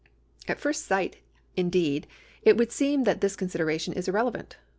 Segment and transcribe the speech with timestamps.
[0.47, 1.17] At first sight,
[1.55, 2.07] indeed,
[2.41, 4.57] it would seem that this consideration is irrelevant.